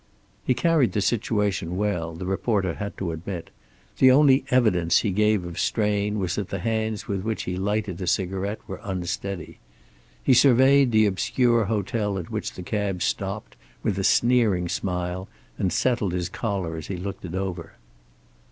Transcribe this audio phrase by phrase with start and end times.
[0.43, 3.51] He carried the situation well, the reporter had to admit;
[3.99, 8.01] the only evidence he gave of strain was that the hands with which he lighted
[8.01, 9.59] a cigarette were unsteady.
[10.23, 15.29] He surveyed the obscure hotel at which the cab stopped with a sneering smile,
[15.59, 17.73] and settled his collar as he looked it over.